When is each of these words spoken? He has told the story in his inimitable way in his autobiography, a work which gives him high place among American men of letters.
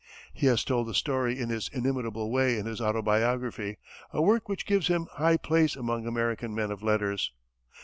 He 0.33 0.47
has 0.47 0.63
told 0.63 0.87
the 0.87 0.95
story 0.95 1.37
in 1.39 1.49
his 1.49 1.69
inimitable 1.71 2.31
way 2.31 2.57
in 2.57 2.65
his 2.65 2.81
autobiography, 2.81 3.77
a 4.11 4.19
work 4.19 4.49
which 4.49 4.65
gives 4.65 4.87
him 4.87 5.05
high 5.11 5.37
place 5.37 5.75
among 5.75 6.07
American 6.07 6.55
men 6.55 6.71
of 6.71 6.81
letters. 6.81 7.31